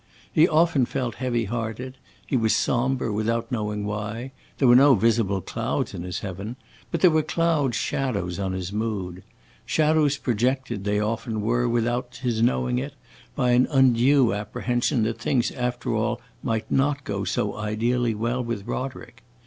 [0.33, 1.95] He often felt heavy hearted;
[2.25, 6.55] he was sombre without knowing why; there were no visible clouds in his heaven,
[6.89, 9.21] but there were cloud shadows on his mood.
[9.63, 12.95] Shadows projected, they often were, without his knowing it,
[13.35, 18.65] by an undue apprehension that things after all might not go so ideally well with
[18.65, 19.21] Roderick.